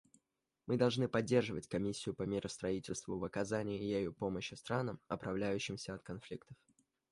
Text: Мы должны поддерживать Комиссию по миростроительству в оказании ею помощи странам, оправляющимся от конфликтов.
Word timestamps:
Мы 0.65 0.77
должны 0.77 1.07
поддерживать 1.07 1.67
Комиссию 1.67 2.15
по 2.15 2.23
миростроительству 2.23 3.19
в 3.19 3.23
оказании 3.23 3.79
ею 3.83 4.11
помощи 4.15 4.55
странам, 4.55 4.99
оправляющимся 5.07 5.93
от 5.93 6.01
конфликтов. 6.01 6.57